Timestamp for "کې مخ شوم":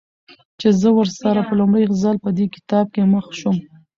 2.93-3.57